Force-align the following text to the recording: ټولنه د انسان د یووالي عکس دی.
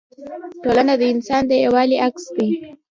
ټولنه 0.63 0.93
د 0.97 1.03
انسان 1.13 1.41
د 1.47 1.51
یووالي 1.63 1.97
عکس 2.05 2.25
دی. 2.35 2.47